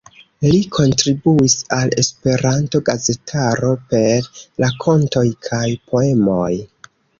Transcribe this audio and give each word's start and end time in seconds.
Li 0.43 0.59
kontribuis 0.77 1.55
al 1.77 1.93
Esperanto-gazetaro 2.03 3.71
per 3.93 4.33
rakontoj 4.67 5.27
kaj 5.51 5.65
poemoj. 5.93 6.53